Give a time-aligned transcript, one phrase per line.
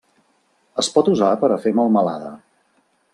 [0.83, 2.33] Es pot usar per a fer melmelada.